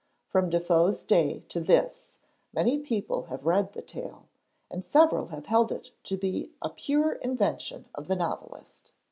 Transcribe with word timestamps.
"'From 0.31 0.49
Defoe's 0.49 1.03
day 1.03 1.41
to 1.49 1.59
this 1.59 2.13
many 2.53 2.79
people 2.79 3.25
have 3.25 3.45
read 3.45 3.73
the 3.73 3.83
tale, 3.83 4.27
and 4.71 4.83
several 4.83 5.27
have 5.27 5.45
held 5.45 5.71
it 5.71 5.91
to 6.05 6.17
be 6.17 6.49
a 6.59 6.71
pure 6.71 7.11
invention 7.13 7.85
of 7.93 8.07
the 8.07 8.15
novelist. 8.15 8.93